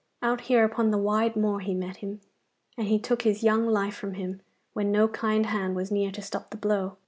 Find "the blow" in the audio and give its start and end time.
6.49-6.97